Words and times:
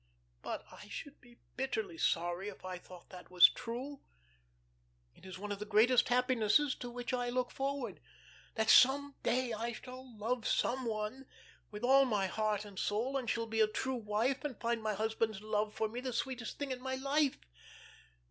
But 0.41 0.65
I 0.71 0.87
should 0.89 1.21
be 1.21 1.37
bitterly 1.55 1.99
sorry 1.99 2.49
if 2.49 2.65
I 2.65 2.79
thought 2.79 3.11
that 3.11 3.29
was 3.29 3.47
true. 3.49 4.01
It 5.13 5.27
is 5.27 5.37
one 5.37 5.51
of 5.51 5.59
the 5.59 5.63
greatest 5.65 6.09
happinesses 6.09 6.73
to 6.77 6.89
which 6.89 7.13
I 7.13 7.29
look 7.29 7.51
forward, 7.51 8.01
that 8.55 8.67
some 8.71 9.13
day 9.21 9.53
I 9.53 9.73
shall 9.73 10.11
love 10.17 10.47
some 10.47 10.85
one 10.85 11.27
with 11.69 11.83
all 11.83 12.05
my 12.05 12.25
heart 12.25 12.65
and 12.65 12.79
soul, 12.79 13.15
and 13.15 13.29
shall 13.29 13.45
be 13.45 13.61
a 13.61 13.67
true 13.67 13.93
wife, 13.93 14.43
and 14.43 14.59
find 14.59 14.81
my 14.81 14.95
husband's 14.95 15.39
love 15.43 15.71
for 15.75 15.87
me 15.87 15.99
the 16.01 16.13
sweetest 16.13 16.57
thing 16.57 16.71
in 16.71 16.81
my 16.81 16.95
life. 16.95 17.37